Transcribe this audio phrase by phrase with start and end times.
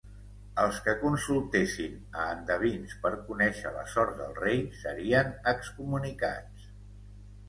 [0.61, 6.65] Els que consultessin a endevins per conèixer la sort del rei serien excomunicats.